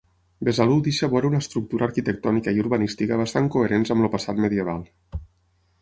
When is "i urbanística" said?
2.57-3.21